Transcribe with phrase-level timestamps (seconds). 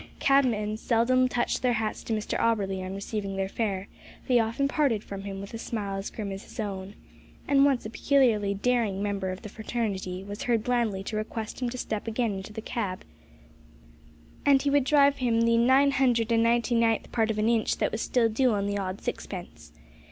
[0.19, 3.87] Cabmen seldom touched their hats to Mr Auberly on receiving their fare;
[4.27, 6.95] they often parted from him with a smile as grim as his own,
[7.47, 11.69] and once a peculiarly daring member of the fraternity was heard blandly to request him
[11.69, 13.03] to step again into the cab,
[14.43, 17.77] and he would drive him the "nine hundred and ninety ninth part of an inch
[17.77, 19.71] that was still doo on the odd sixpence."